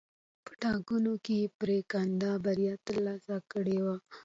[0.45, 3.95] په ټاکنو کې یې پرېکنده بریا ترلاسه کړې وه.